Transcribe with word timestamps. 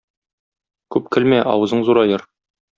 Күп 0.97 1.13
көлмә, 1.17 1.43
авызың 1.53 1.87
зураер. 1.93 2.29